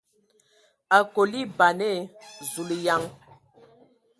[0.97, 1.91] Akol a eban e!
[2.51, 3.03] Zulǝyaŋ!